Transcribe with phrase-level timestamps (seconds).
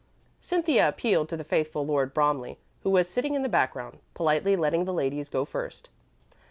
[0.39, 4.85] Cynthia appealed to the faithful Lord Bromley, who was sitting in the background, politely letting
[4.85, 5.89] the ladies go first.